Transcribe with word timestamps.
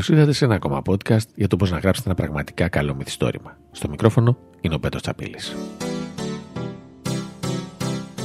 Καλώς 0.00 0.18
ήρθατε 0.18 0.32
σε 0.36 0.44
ένα 0.44 0.54
ακόμα 0.54 0.82
podcast 0.86 1.26
για 1.34 1.48
το 1.48 1.56
πώς 1.56 1.70
να 1.70 1.78
γράψετε 1.78 2.08
ένα 2.08 2.18
πραγματικά 2.18 2.68
καλό 2.68 2.94
μυθιστόρημα. 2.94 3.56
Στο 3.70 3.88
μικρόφωνο 3.88 4.38
είναι 4.60 4.74
ο 4.74 4.78
Πέτρος 4.78 5.02
Τσαπίλης. 5.02 5.56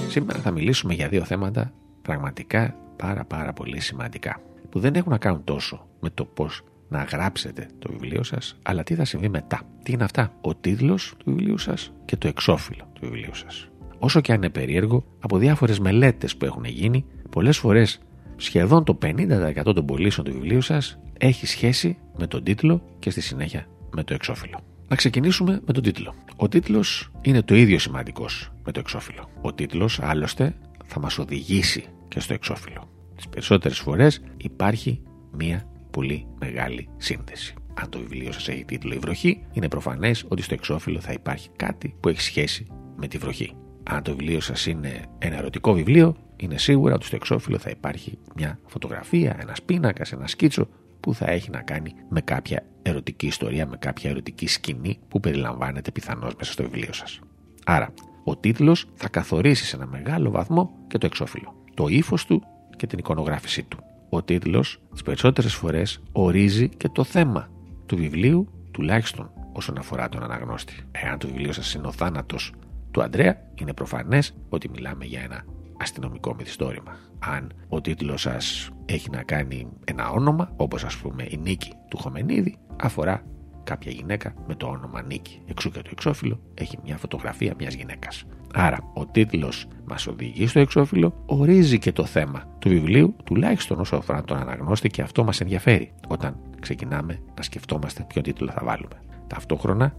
Σήμερα 0.09 0.39
θα 0.39 0.51
μιλήσουμε 0.51 0.93
για 0.93 1.07
δύο 1.07 1.23
θέματα 1.23 1.71
πραγματικά 2.01 2.75
πάρα 2.95 3.25
πάρα 3.25 3.53
πολύ 3.53 3.79
σημαντικά 3.79 4.41
που 4.69 4.79
δεν 4.79 4.95
έχουν 4.95 5.11
να 5.11 5.17
κάνουν 5.17 5.43
τόσο 5.43 5.87
με 5.99 6.09
το 6.09 6.25
πώς 6.25 6.63
να 6.89 7.03
γράψετε 7.03 7.67
το 7.79 7.91
βιβλίο 7.91 8.23
σας, 8.23 8.59
αλλά 8.63 8.83
τι 8.83 8.95
θα 8.95 9.05
συμβεί 9.05 9.29
μετά. 9.29 9.61
Τι 9.83 9.91
είναι 9.91 10.03
αυτά, 10.03 10.31
ο 10.41 10.55
τίτλος 10.55 11.13
του 11.17 11.25
βιβλίου 11.31 11.57
σας 11.57 11.93
και 12.05 12.17
το 12.17 12.27
εξώφυλλο 12.27 12.89
του 12.93 13.01
βιβλίου 13.01 13.35
σας. 13.35 13.69
Όσο 13.99 14.21
και 14.21 14.31
αν 14.31 14.37
είναι 14.37 14.49
περίεργο, 14.49 15.03
από 15.19 15.37
διάφορες 15.37 15.79
μελέτες 15.79 16.37
που 16.37 16.45
έχουν 16.45 16.65
γίνει, 16.65 17.05
πολλές 17.29 17.57
φορές 17.57 17.99
σχεδόν 18.35 18.83
το 18.83 18.97
50% 19.01 19.61
των 19.63 19.85
πωλήσεων 19.85 20.25
του 20.25 20.33
βιβλίου 20.33 20.61
σας 20.61 20.99
έχει 21.17 21.45
σχέση 21.45 21.97
με 22.17 22.27
τον 22.27 22.43
τίτλο 22.43 22.81
και 22.99 23.09
στη 23.09 23.21
συνέχεια 23.21 23.65
με 23.91 24.03
το 24.03 24.13
εξώφυλλο. 24.13 24.59
Να 24.87 24.95
ξεκινήσουμε 24.95 25.61
με 25.65 25.73
τον 25.73 25.83
τίτλο. 25.83 26.13
Ο 26.35 26.47
τίτλος 26.47 27.11
είναι 27.21 27.41
το 27.41 27.55
ίδιο 27.55 27.79
σημαντικός 27.79 28.51
με 28.63 28.71
το 28.71 28.79
εξώφυλλο. 28.79 29.29
Ο 29.41 29.53
τίτλος, 29.53 29.99
άλλωστε, 30.01 30.55
θα 30.85 30.99
μας 30.99 31.17
οδηγήσει 31.17 31.85
και 32.07 32.19
στο 32.19 32.33
εξώφυλλο. 32.33 32.89
Τις 33.15 33.27
περισσότερες 33.27 33.79
φορές 33.79 34.21
υπάρχει 34.37 35.01
μία 35.31 35.67
πολύ 35.91 36.27
μεγάλη 36.39 36.89
σύνδεση. 36.97 37.53
Αν 37.73 37.89
το 37.89 37.99
βιβλίο 37.99 38.31
σας 38.31 38.47
έχει 38.47 38.65
τίτλο 38.65 38.93
Η 38.93 38.97
Βροχή, 38.97 39.45
είναι 39.51 39.67
προφανές 39.67 40.25
ότι 40.27 40.41
στο 40.41 40.53
εξώφυλλο 40.53 40.99
θα 40.99 41.11
υπάρχει 41.11 41.49
κάτι 41.55 41.95
που 41.99 42.09
έχει 42.09 42.21
σχέση 42.21 42.67
με 42.95 43.07
τη 43.07 43.17
βροχή. 43.17 43.53
Αν 43.89 44.03
το 44.03 44.15
βιβλίο 44.15 44.39
σας 44.39 44.65
είναι 44.65 45.01
ένα 45.17 45.37
ερωτικό 45.37 45.73
βιβλίο, 45.73 46.15
είναι 46.35 46.57
σίγουρα 46.57 46.93
ότι 46.93 47.05
στο 47.05 47.15
εξώφυλλο 47.15 47.57
θα 47.57 47.69
υπάρχει 47.69 48.17
μια 48.35 48.59
φωτογραφία, 48.65 49.37
ένας 49.39 49.61
πίνακας, 49.61 50.11
ένα 50.11 50.27
σκίτσο 50.27 50.67
που 50.99 51.13
θα 51.13 51.31
έχει 51.31 51.49
να 51.49 51.61
κάνει 51.61 51.93
με 52.09 52.21
κάποια 52.21 52.65
ερωτική 52.81 53.25
ιστορία, 53.25 53.67
με 53.67 53.77
κάποια 53.77 54.09
ερωτική 54.09 54.47
σκηνή 54.47 54.99
που 55.07 55.19
περιλαμβάνεται 55.19 55.91
πιθανώς 55.91 56.35
μέσα 56.35 56.51
στο 56.51 56.63
βιβλίο 56.63 56.93
σας. 56.93 57.19
Άρα, 57.65 57.93
ο 58.23 58.37
τίτλος 58.37 58.85
θα 58.93 59.09
καθορίσει 59.09 59.65
σε 59.65 59.75
ένα 59.75 59.85
μεγάλο 59.85 60.31
βαθμό 60.31 60.71
και 60.87 60.97
το 60.97 61.05
εξώφυλλο, 61.05 61.63
το 61.73 61.87
ύφος 61.87 62.25
του 62.25 62.43
και 62.75 62.87
την 62.87 62.99
εικονογράφησή 62.99 63.63
του. 63.63 63.77
Ο 64.09 64.23
τίτλος 64.23 64.81
τις 64.91 65.01
περισσότερες 65.01 65.53
φορές 65.53 66.01
ορίζει 66.11 66.69
και 66.69 66.89
το 66.89 67.03
θέμα 67.03 67.49
του 67.85 67.95
βιβλίου, 67.95 68.47
τουλάχιστον 68.71 69.31
όσον 69.53 69.77
αφορά 69.77 70.09
τον 70.09 70.23
αναγνώστη. 70.23 70.73
Εάν 70.91 71.17
το 71.17 71.27
βιβλίο 71.27 71.51
σας 71.51 71.73
είναι 71.73 71.87
ο 71.87 71.91
θάνατος 71.91 72.53
του 72.95 73.03
Αντρέα, 73.03 73.37
είναι 73.55 73.73
προφανές 73.73 74.35
ότι 74.49 74.69
μιλάμε 74.69 75.05
για 75.05 75.21
ένα 75.21 75.45
αστυνομικό 75.77 76.35
μυθιστόρημα. 76.35 76.97
Αν 77.19 77.51
ο 77.69 77.81
τίτλος 77.81 78.21
σας 78.21 78.69
έχει 78.85 79.09
να 79.09 79.23
κάνει 79.23 79.67
ένα 79.85 80.09
όνομα, 80.09 80.53
όπως 80.55 80.83
ας 80.83 80.97
πούμε 80.97 81.23
η 81.29 81.37
Νίκη 81.37 81.73
του 81.89 81.97
Χομενίδη, 81.97 82.57
αφορά 82.81 83.23
κάποια 83.63 83.91
γυναίκα 83.91 84.33
με 84.47 84.55
το 84.55 84.67
όνομα 84.67 85.01
Νίκη. 85.01 85.41
Εξού 85.45 85.71
και 85.71 85.81
το 85.81 85.89
εξώφυλλο 85.91 86.39
έχει 86.53 86.77
μια 86.83 86.97
φωτογραφία 86.97 87.53
μιας 87.57 87.73
γυναίκας. 87.73 88.23
Άρα, 88.53 88.77
ο 88.93 89.05
τίτλος 89.05 89.67
μας 89.85 90.07
οδηγεί 90.07 90.47
στο 90.47 90.59
εξώφυλλο, 90.59 91.23
ορίζει 91.25 91.79
και 91.79 91.91
το 91.91 92.05
θέμα 92.05 92.43
του 92.59 92.69
βιβλίου, 92.69 93.15
τουλάχιστον 93.23 93.79
όσο 93.79 93.95
αφορά 93.95 94.23
τον 94.23 94.37
αναγνώστη 94.37 94.87
και 94.89 95.01
αυτό 95.01 95.23
μας 95.23 95.41
ενδιαφέρει 95.41 95.91
όταν 96.07 96.37
ξεκινάμε 96.59 97.19
να 97.37 97.43
σκεφτόμαστε 97.43 98.05
ποιο 98.07 98.21
τίτλο 98.21 98.51
θα 98.51 98.61
βάλουμε. 98.63 99.01
Ταυτόχρονα, 99.27 99.95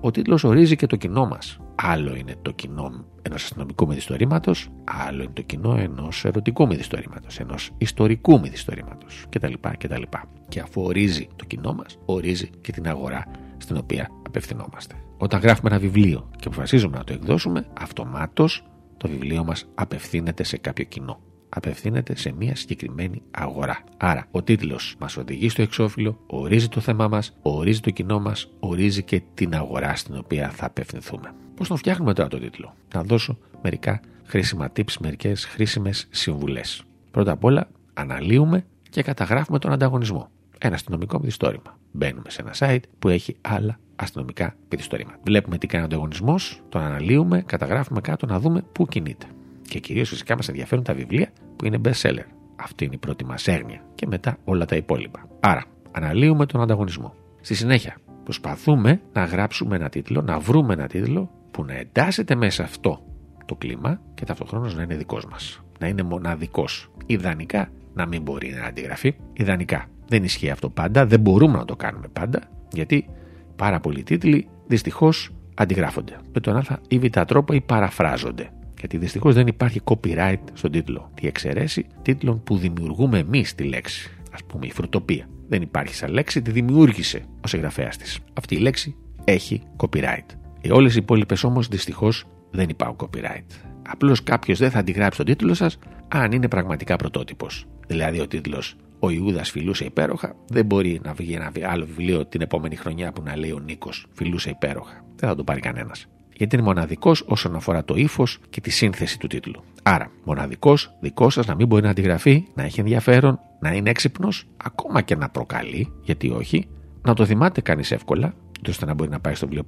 ο 0.00 0.10
τίτλος 0.10 0.44
ορίζει 0.44 0.76
και 0.76 0.86
το 0.86 0.96
κοινό 0.96 1.26
μας. 1.26 1.58
Άλλο 1.74 2.14
είναι 2.14 2.34
το 2.42 2.50
κοινό 2.50 3.04
ενός 3.22 3.42
αστυνομικού 3.44 3.86
μυθιστορήματος, 3.86 4.68
άλλο 4.84 5.22
είναι 5.22 5.32
το 5.32 5.42
κοινό 5.42 5.76
ενός 5.76 6.24
ερωτικού 6.24 6.66
μυθιστορήματος, 6.66 7.38
ενός 7.40 7.70
ιστορικού 7.78 8.40
μυθιστορήματος 8.40 9.24
κτλ. 9.28 9.52
κτλ. 9.78 10.02
Και 10.48 10.60
αφού 10.60 10.82
ορίζει 10.82 11.28
το 11.36 11.44
κοινό 11.44 11.72
μας, 11.72 11.98
ορίζει 12.04 12.50
και 12.60 12.72
την 12.72 12.88
αγορά 12.88 13.26
στην 13.56 13.76
οποία 13.76 14.10
απευθυνόμαστε. 14.26 14.94
Όταν 15.18 15.40
γράφουμε 15.40 15.70
ένα 15.70 15.78
βιβλίο 15.78 16.30
και 16.36 16.48
αποφασίζουμε 16.48 16.96
να 16.96 17.04
το 17.04 17.12
εκδώσουμε, 17.12 17.66
αυτομάτως 17.80 18.64
το 18.96 19.08
βιβλίο 19.08 19.44
μας 19.44 19.66
απευθύνεται 19.74 20.42
σε 20.42 20.56
κάποιο 20.56 20.84
κοινό 20.84 21.20
απευθύνεται 21.50 22.16
σε 22.16 22.32
μια 22.32 22.56
συγκεκριμένη 22.56 23.22
αγορά. 23.30 23.84
Άρα, 23.96 24.26
ο 24.30 24.42
τίτλος 24.42 24.94
μας 24.98 25.16
οδηγεί 25.16 25.48
στο 25.48 25.62
εξώφυλλο, 25.62 26.20
ορίζει 26.26 26.68
το 26.68 26.80
θέμα 26.80 27.08
μας, 27.08 27.36
ορίζει 27.42 27.80
το 27.80 27.90
κοινό 27.90 28.20
μας, 28.20 28.50
ορίζει 28.60 29.02
και 29.02 29.22
την 29.34 29.54
αγορά 29.54 29.96
στην 29.96 30.16
οποία 30.16 30.50
θα 30.50 30.66
απευθυνθούμε. 30.66 31.34
Πώς 31.54 31.68
τον 31.68 31.76
φτιάχνουμε 31.76 32.14
τώρα 32.14 32.28
τον 32.28 32.40
τίτλο, 32.40 32.74
Να 32.94 33.02
δώσω 33.02 33.38
μερικά 33.62 34.00
χρήσιμα 34.24 34.72
tips, 34.76 34.94
μερικές 35.00 35.44
χρήσιμες 35.44 36.06
συμβουλές. 36.10 36.82
Πρώτα 37.10 37.32
απ' 37.32 37.44
όλα, 37.44 37.68
αναλύουμε 37.94 38.64
και 38.90 39.02
καταγράφουμε 39.02 39.58
τον 39.58 39.72
ανταγωνισμό. 39.72 40.28
Ένα 40.58 40.74
αστυνομικό 40.74 41.18
μυθιστόρημα. 41.18 41.78
Μπαίνουμε 41.92 42.30
σε 42.30 42.42
ένα 42.42 42.54
site 42.58 42.82
που 42.98 43.08
έχει 43.08 43.36
άλλα 43.40 43.78
αστυνομικά 43.96 44.54
μυθιστόρημα. 44.70 45.12
Βλέπουμε 45.22 45.58
τι 45.58 45.66
κάνει 45.66 45.82
ο 45.82 45.86
ανταγωνισμός, 45.86 46.62
τον 46.68 46.82
αναλύουμε, 46.82 47.42
καταγράφουμε 47.42 48.00
κάτω 48.00 48.26
να 48.26 48.40
δούμε 48.40 48.62
πού 48.72 48.86
κινείται. 48.86 49.26
Και 49.70 49.78
κυρίως 49.78 50.08
φυσικά 50.08 50.36
μας 50.36 50.48
ενδιαφέρουν 50.48 50.84
τα 50.84 50.94
βιβλία 50.94 51.28
που 51.56 51.66
είναι 51.66 51.78
best 51.84 52.00
seller. 52.02 52.24
Αυτή 52.56 52.84
είναι 52.84 52.94
η 52.94 52.98
πρώτη 52.98 53.24
μας 53.24 53.48
έγνοια. 53.48 53.80
Και 53.94 54.06
μετά 54.06 54.36
όλα 54.44 54.64
τα 54.64 54.76
υπόλοιπα. 54.76 55.28
Άρα, 55.40 55.64
αναλύουμε 55.90 56.46
τον 56.46 56.60
ανταγωνισμό. 56.60 57.14
Στη 57.40 57.54
συνέχεια, 57.54 57.96
προσπαθούμε 58.24 59.00
να 59.12 59.24
γράψουμε 59.24 59.76
ένα 59.76 59.88
τίτλο, 59.88 60.22
να 60.22 60.38
βρούμε 60.38 60.72
ένα 60.72 60.86
τίτλο 60.86 61.30
που 61.50 61.64
να 61.64 61.74
εντάσσεται 61.74 62.34
μέσα 62.34 62.62
αυτό 62.62 63.02
το 63.44 63.54
κλίμα 63.54 64.00
και 64.14 64.24
ταυτοχρόνως 64.24 64.74
να 64.74 64.82
είναι 64.82 64.96
δικός 64.96 65.26
μας. 65.26 65.62
Να 65.78 65.86
είναι 65.86 66.02
μοναδικός. 66.02 66.90
Ιδανικά 67.06 67.68
να 67.94 68.06
μην 68.06 68.22
μπορεί 68.22 68.54
να 68.60 68.64
αντιγραφεί. 68.64 69.14
Ιδανικά. 69.32 69.86
Δεν 70.08 70.24
ισχύει 70.24 70.50
αυτό 70.50 70.70
πάντα, 70.70 71.06
δεν 71.06 71.20
μπορούμε 71.20 71.58
να 71.58 71.64
το 71.64 71.76
κάνουμε 71.76 72.08
πάντα, 72.12 72.40
γιατί 72.72 73.08
πάρα 73.56 73.80
πολλοί 73.80 74.02
τίτλοι 74.02 74.48
δυστυχώς 74.66 75.30
αντιγράφονται. 75.54 76.16
Με 76.32 76.40
τον 76.40 76.56
Α 76.56 76.64
ή 76.88 76.98
Β 76.98 77.04
τρόπο 77.26 77.52
ή 77.52 77.60
παραφράζονται. 77.60 78.50
Γιατί 78.80 78.98
δυστυχώς 78.98 79.34
δεν 79.34 79.46
υπάρχει 79.46 79.80
copyright 79.84 80.40
στον 80.52 80.70
τίτλο. 80.70 81.10
Τι 81.14 81.26
εξαιρέσει 81.26 81.86
τίτλων 82.02 82.42
που 82.42 82.56
δημιουργούμε 82.56 83.18
εμείς 83.18 83.54
τη 83.54 83.64
λέξη. 83.64 84.10
Α 84.30 84.44
πούμε 84.46 84.66
η 84.66 84.72
φρουτοπία. 84.72 85.28
Δεν 85.48 85.62
υπάρχει 85.62 85.94
σαν 85.94 86.12
λέξη, 86.12 86.42
τη 86.42 86.50
δημιούργησε 86.50 87.24
ο 87.44 87.46
συγγραφέα 87.46 87.88
της. 87.88 88.18
Αυτή 88.32 88.54
η 88.54 88.58
λέξη 88.58 88.96
έχει 89.24 89.62
copyright. 89.76 90.26
Οι 90.60 90.70
όλες 90.70 90.94
οι 90.94 90.98
υπόλοιπες 90.98 91.44
όμως 91.44 91.68
δυστυχώς 91.68 92.24
δεν 92.50 92.68
υπάρχουν 92.68 92.98
copyright. 92.98 93.44
Απλώς 93.88 94.22
κάποιος 94.22 94.58
δεν 94.58 94.70
θα 94.70 94.78
αντιγράψει 94.78 95.16
τον 95.16 95.26
τίτλο 95.26 95.54
σας 95.54 95.78
αν 96.08 96.32
είναι 96.32 96.48
πραγματικά 96.48 96.96
πρωτότυπος. 96.96 97.66
Δηλαδή 97.86 98.20
ο 98.20 98.26
τίτλος 98.26 98.76
Ο 98.98 99.10
Ιούδας 99.10 99.50
φιλούσε 99.50 99.84
υπέροχα, 99.84 100.36
δεν 100.48 100.66
μπορεί 100.66 101.00
να 101.04 101.12
βγει 101.12 101.32
ένα 101.32 101.52
άλλο 101.62 101.86
βιβλίο 101.86 102.26
την 102.26 102.40
επόμενη 102.40 102.76
χρονιά 102.76 103.12
που 103.12 103.22
να 103.22 103.36
λέει 103.36 103.50
Ο 103.50 103.58
Νίκος 103.58 104.06
φιλούσε 104.12 104.50
υπέροχα. 104.50 105.04
Δεν 105.16 105.28
θα 105.28 105.34
το 105.34 105.44
πάρει 105.44 105.60
κανένας 105.60 106.06
γιατί 106.40 106.56
είναι 106.56 106.64
μοναδικός 106.64 107.24
όσον 107.26 107.56
αφορά 107.56 107.84
το 107.84 107.94
ύφος 107.96 108.38
και 108.50 108.60
τη 108.60 108.70
σύνθεση 108.70 109.18
του 109.18 109.26
τίτλου. 109.26 109.62
Άρα, 109.82 110.10
μοναδικός, 110.24 110.96
δικός 111.00 111.34
σας 111.34 111.46
να 111.46 111.54
μην 111.54 111.66
μπορεί 111.66 111.82
να 111.82 111.90
αντιγραφεί, 111.90 112.44
να 112.54 112.62
έχει 112.62 112.80
ενδιαφέρον, 112.80 113.38
να 113.60 113.72
είναι 113.72 113.90
έξυπνος, 113.90 114.46
ακόμα 114.56 115.02
και 115.02 115.16
να 115.16 115.28
προκαλεί, 115.28 115.92
γιατί 116.02 116.30
όχι, 116.30 116.68
να 117.02 117.14
το 117.14 117.26
θυμάται 117.26 117.60
κανείς 117.60 117.90
εύκολα, 117.90 118.34
ώστε 118.68 118.86
να 118.86 118.94
μπορεί 118.94 119.10
να 119.10 119.20
πάει 119.20 119.34
στο 119.34 119.48
βιβλίο 119.48 119.64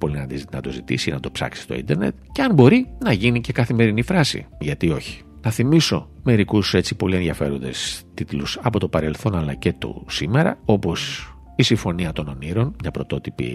να 0.51 0.61
το 0.61 0.69
ζητήσει 0.71 1.09
ή 1.09 1.13
να 1.13 1.19
το 1.19 1.31
ψάξει 1.31 1.61
στο 1.61 1.73
ίντερνετ, 1.73 2.15
και 2.31 2.41
αν 2.41 2.53
μπορεί 2.53 2.87
να 2.99 3.13
γίνει 3.13 3.41
και 3.41 3.51
καθημερινή 3.51 4.01
φράση, 4.01 4.45
γιατί 4.59 4.89
όχι. 4.89 5.21
Να 5.41 5.51
θυμίσω 5.51 6.09
μερικούς 6.23 6.73
έτσι 6.73 6.95
πολύ 6.95 7.15
ενδιαφέροντες 7.15 8.03
τίτλους 8.13 8.59
από 8.61 8.79
το 8.79 8.87
παρελθόν 8.87 9.35
αλλά 9.35 9.53
και 9.53 9.73
το 9.77 10.03
σήμερα, 10.07 10.57
όπως 10.65 11.27
η 11.55 11.63
Συμφωνία 11.63 12.13
των 12.13 12.27
Ονείρων, 12.27 12.75
μια 12.81 12.91
πρωτότυπη 12.91 13.49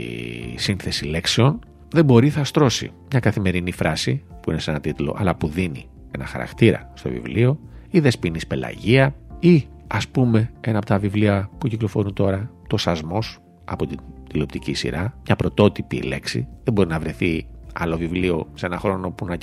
σύνθεση 0.57 1.05
λέξεων, 1.05 1.59
δεν 1.91 2.05
μπορεί 2.05 2.31
θα 2.31 2.45
στρώσει. 2.45 2.91
Μια 3.11 3.21
καθημερινή 3.21 3.73
φράση 3.73 4.25
που 4.43 4.51
είναι 4.51 4.61
σε 4.61 4.71
ένα 4.71 4.81
τίτλο 4.81 5.17
αλλά 5.19 5.35
που 5.35 5.49
δίνει 5.49 5.89
ένα 6.11 6.27
χαρακτήρα 6.27 6.91
στο 6.95 7.11
βιβλίο 7.11 7.59
ή 7.91 8.01
Δεσποινής 8.01 8.47
Πελαγία 8.47 9.15
ή 9.39 9.67
ας 9.87 10.09
πούμε 10.09 10.51
ένα 10.61 10.79
από 10.79 10.87
τα 10.87 10.99
βιβλία 10.99 11.51
που 11.59 11.69
κυκλοφορούν 11.69 12.13
τώρα 12.13 12.51
το 12.67 12.77
Σασμός 12.77 13.39
από 13.65 13.87
την 13.87 13.99
τηλεοπτική 14.29 14.75
σειρά 14.75 15.15
μια 15.27 15.37
πρωτότυπη 15.37 16.03
λέξη. 16.03 16.49
Δεν 16.65 16.75
μπορεί 16.75 16.89
να 16.89 16.99
βρεθεί 16.99 17.47
άλλο 17.73 17.97
βιβλίο 17.97 18.47
σε 18.55 18.67
ένα 18.67 18.79
χρόνο 18.79 19.11
που 19.11 19.27
να 19.27 19.37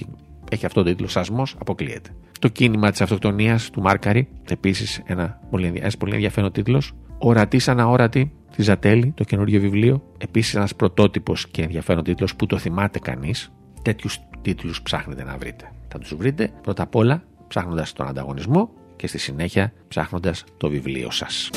έχει 0.51 0.65
αυτό 0.65 0.83
το 0.83 0.89
τίτλο 0.89 1.07
Σασμός 1.07 1.55
αποκλείεται. 1.59 2.09
Το 2.39 2.47
κίνημα 2.47 2.91
της 2.91 3.01
αυτοκτονίας 3.01 3.69
του 3.69 3.81
Μάρκαρη 3.81 4.27
επίσης 4.49 5.01
ένα 5.05 5.39
πολύ, 5.49 5.73
ένας 5.75 5.97
πολύ 5.97 6.13
ενδιαφέρον 6.13 6.51
τίτλος 6.51 6.93
Ορατή 7.17 7.59
σαν 7.59 7.79
αόρατη 7.79 8.31
τη 8.55 8.61
Ζατέλη, 8.61 9.11
το 9.11 9.23
καινούριο 9.23 9.59
βιβλίο. 9.59 10.03
Επίσης, 10.17 10.55
ένας 10.55 10.75
πρωτότυπος 10.75 11.47
και 11.47 11.61
ενδιαφέρον 11.61 12.03
τίτλος 12.03 12.35
που 12.35 12.45
το 12.45 12.57
θυμάται 12.57 12.99
κανείς. 12.99 13.51
Τέτοιους 13.81 14.19
τίτλους 14.41 14.81
ψάχνετε 14.81 15.23
να 15.23 15.37
βρείτε. 15.37 15.71
Θα 15.87 15.99
τους 15.99 16.15
βρείτε 16.15 16.51
πρώτα 16.61 16.83
απ' 16.83 16.95
όλα 16.95 17.23
ψάχνοντας 17.47 17.93
τον 17.93 18.07
ανταγωνισμό 18.07 18.69
και 18.95 19.07
στη 19.07 19.17
συνέχεια 19.17 19.73
ψάχνοντας 19.87 20.43
το 20.57 20.69
βιβλίο 20.69 21.11
σας. 21.11 21.49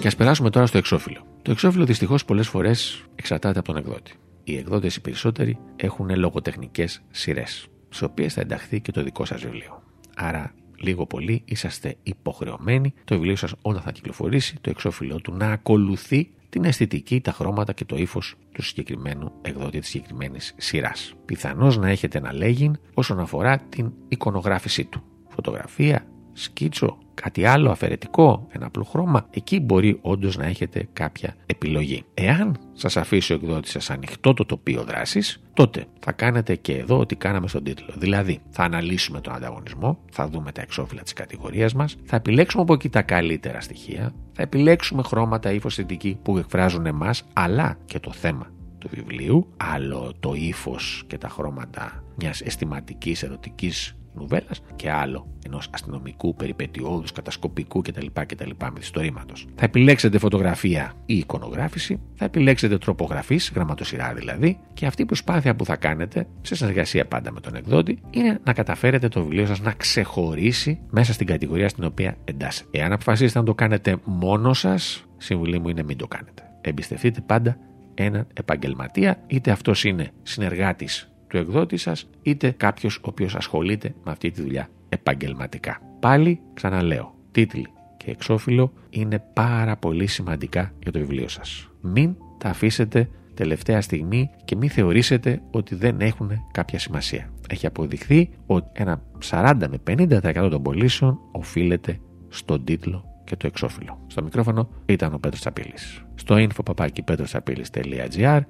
Και 0.00 0.06
ας 0.06 0.16
περάσουμε 0.16 0.50
τώρα 0.50 0.66
στο 0.66 0.78
εξώφυλλο. 0.78 1.26
Το 1.42 1.50
εξώφυλλο 1.50 1.84
δυστυχώς 1.84 2.24
πολλές 2.24 2.48
φορές 2.48 3.04
εξαρτάται 3.14 3.58
από 3.58 3.72
τον 3.72 3.76
εκδότη. 3.76 4.12
Οι 4.44 4.56
εκδότες 4.56 4.96
οι 4.96 5.00
περισσότεροι 5.00 5.58
έχουν 5.76 6.16
λογοτεχνικές 6.16 7.02
σειρές, 7.10 7.66
στις 7.88 8.02
οποίες 8.02 8.34
θα 8.34 8.40
ενταχθεί 8.40 8.80
και 8.80 8.92
το 8.92 9.02
δικό 9.02 9.24
σας 9.24 9.42
βιβλίο. 9.42 9.82
Άρα 10.16 10.54
λίγο 10.82 11.06
πολύ 11.06 11.42
είσαστε 11.44 11.96
υποχρεωμένοι 12.02 12.94
το 13.04 13.14
βιβλίο 13.14 13.36
σας 13.36 13.54
όταν 13.62 13.82
θα 13.82 13.92
κυκλοφορήσει, 13.92 14.56
το 14.60 14.70
εξώφυλλό 14.70 15.20
του 15.20 15.32
να 15.32 15.46
ακολουθεί 15.46 16.30
την 16.48 16.64
αισθητική, 16.64 17.20
τα 17.20 17.32
χρώματα 17.32 17.72
και 17.72 17.84
το 17.84 17.96
ύφος 17.96 18.34
του 18.52 18.62
συγκεκριμένου 18.62 19.32
εκδότη 19.42 19.78
της 19.78 19.88
συγκεκριμένης 19.88 20.54
σειράς. 20.56 21.14
Πιθανώς 21.24 21.76
να 21.78 21.88
έχετε 21.88 22.18
ένα 22.18 22.32
λέγειν 22.32 22.78
όσον 22.94 23.20
αφορά 23.20 23.58
την 23.58 23.92
εικονογράφησή 24.08 24.84
του. 24.84 25.02
Φωτογραφία, 25.28 26.06
σκίτσο, 26.32 26.98
κάτι 27.14 27.44
άλλο 27.44 27.70
αφαιρετικό, 27.70 28.46
ένα 28.50 28.66
απλό 28.66 28.84
χρώμα, 28.84 29.26
εκεί 29.30 29.60
μπορεί 29.60 29.98
όντως 30.02 30.36
να 30.36 30.46
έχετε 30.46 30.88
κάποια 30.92 31.34
επιλογή. 31.46 32.04
Εάν 32.14 32.56
σας 32.72 32.96
αφήσει 32.96 33.32
ο 33.32 33.36
εκδότης 33.42 33.70
σας 33.70 33.90
ανοιχτό 33.90 34.34
το 34.34 34.44
τοπίο 34.44 34.82
δράσης, 34.82 35.42
τότε 35.54 35.84
θα 36.00 36.12
κάνετε 36.12 36.56
και 36.56 36.76
εδώ 36.76 36.98
ό,τι 36.98 37.16
κάναμε 37.16 37.48
στον 37.48 37.64
τίτλο. 37.64 37.94
Δηλαδή, 37.96 38.38
θα 38.50 38.62
αναλύσουμε 38.62 39.20
τον 39.20 39.34
ανταγωνισμό, 39.34 39.98
θα 40.10 40.28
δούμε 40.28 40.52
τα 40.52 40.62
εξώφυλλα 40.62 41.02
της 41.02 41.12
κατηγορίας 41.12 41.74
μας, 41.74 41.96
θα 42.04 42.16
επιλέξουμε 42.16 42.62
από 42.62 42.72
εκεί 42.72 42.88
τα 42.88 43.02
καλύτερα 43.02 43.60
στοιχεία, 43.60 44.14
θα 44.32 44.42
επιλέξουμε 44.42 45.02
χρώματα 45.02 45.52
ύφος 45.52 45.80
που 46.22 46.38
εκφράζουν 46.38 46.86
εμάς, 46.86 47.24
αλλά 47.32 47.76
και 47.84 47.98
το 47.98 48.12
θέμα 48.12 48.50
του 48.78 48.88
βιβλίου, 48.92 49.48
άλλο 49.56 50.12
το 50.20 50.32
ύφος 50.34 51.04
και 51.06 51.18
τα 51.18 51.28
χρώματα 51.28 52.04
μιας 52.16 52.40
αισθηματικής 52.40 53.22
ερωτικής 53.22 53.96
νουβέλας 54.14 54.62
και 54.76 54.90
άλλο 54.90 55.26
ενός 55.46 55.68
αστυνομικού, 55.72 56.34
περιπετειώδους, 56.34 57.12
κατασκοπικού 57.12 57.82
κτλ. 57.82 58.06
κτλ 58.12 58.50
μυθιστορήματο. 58.72 59.34
Θα 59.54 59.64
επιλέξετε 59.64 60.18
φωτογραφία 60.18 60.92
ή 61.06 61.16
εικονογράφηση, 61.16 62.00
θα 62.14 62.24
επιλέξετε 62.24 62.78
τρόπο 62.78 63.04
γραφή, 63.04 63.40
γραμματοσυρά 63.54 64.14
δηλαδή, 64.14 64.58
και 64.74 64.86
αυτή 64.86 65.02
η 65.02 65.04
προσπάθεια 65.04 65.56
που 65.56 65.64
θα 65.64 65.76
κάνετε, 65.76 66.26
σε 66.42 66.54
συνεργασία 66.54 67.06
πάντα 67.06 67.32
με 67.32 67.40
τον 67.40 67.54
εκδότη, 67.54 67.98
είναι 68.10 68.40
να 68.44 68.52
καταφέρετε 68.52 69.08
το 69.08 69.22
βιβλίο 69.22 69.46
σας 69.46 69.60
να 69.60 69.72
ξεχωρίσει 69.72 70.80
μέσα 70.90 71.12
στην 71.12 71.26
κατηγορία 71.26 71.68
στην 71.68 71.84
οποία 71.84 72.16
εντάσσεται. 72.24 72.78
Εάν 72.78 72.92
αποφασίσετε 72.92 73.38
να 73.38 73.44
το 73.44 73.54
κάνετε 73.54 73.96
μόνο 74.04 74.52
σας, 74.52 75.04
συμβουλή 75.16 75.58
μου 75.58 75.68
είναι 75.68 75.82
μην 75.82 75.96
το 75.96 76.06
κάνετε. 76.06 76.42
Εμπιστευτείτε 76.60 77.20
πάντα 77.20 77.56
έναν 77.94 78.26
επαγγελματία, 78.34 79.22
είτε 79.26 79.50
αυτός 79.50 79.84
είναι 79.84 80.10
συνεργάτης 80.22 81.11
του 81.32 81.38
εκδότη 81.38 81.76
σας, 81.76 82.08
είτε 82.22 82.50
κάποιος 82.50 82.96
ο 82.96 83.00
οποίος 83.02 83.34
ασχολείται 83.34 83.94
με 84.04 84.10
αυτή 84.10 84.30
τη 84.30 84.42
δουλειά 84.42 84.68
επαγγελματικά. 84.88 85.80
Πάλι 86.00 86.40
ξαναλέω, 86.54 87.14
τίτλοι 87.30 87.66
και 87.96 88.10
εξώφυλλο 88.10 88.72
είναι 88.90 89.24
πάρα 89.32 89.76
πολύ 89.76 90.06
σημαντικά 90.06 90.72
για 90.82 90.92
το 90.92 90.98
βιβλίο 90.98 91.28
σας. 91.28 91.68
Μην 91.80 92.14
τα 92.38 92.48
αφήσετε 92.48 93.08
τελευταία 93.34 93.80
στιγμή 93.80 94.30
και 94.44 94.56
μην 94.56 94.70
θεωρήσετε 94.70 95.42
ότι 95.50 95.74
δεν 95.74 96.00
έχουν 96.00 96.30
κάποια 96.52 96.78
σημασία. 96.78 97.30
Έχει 97.48 97.66
αποδειχθεί 97.66 98.30
ότι 98.46 98.68
ένα 98.72 99.02
40 99.30 99.54
με 99.70 99.78
50% 99.86 100.48
των 100.50 100.62
πωλήσεων 100.62 101.18
οφείλεται 101.32 102.00
στον 102.28 102.64
τίτλο 102.64 103.04
και 103.24 103.36
το 103.36 103.46
εξώφυλλο. 103.46 104.04
Στο 104.06 104.22
μικρόφωνο 104.22 104.68
ήταν 104.86 105.14
ο 105.14 105.18
Πέτρος 105.18 105.40
Τσαπίλης. 105.40 106.04
Στο 106.14 106.36
info.papakipetrotsapillis.gr 106.38 108.40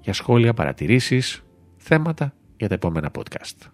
για 0.00 0.12
σχόλια, 0.12 0.54
παρατηρήσεις, 0.54 1.44
θέματα 1.80 2.32
για 2.56 2.68
τα 2.68 2.74
επόμενα 2.74 3.10
podcast. 3.18 3.70